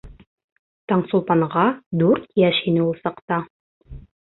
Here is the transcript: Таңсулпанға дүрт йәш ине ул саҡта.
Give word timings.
Таңсулпанға 0.93 1.67
дүрт 2.03 2.29
йәш 2.45 2.67
ине 2.75 2.87
ул 2.91 3.01
саҡта. 3.07 3.45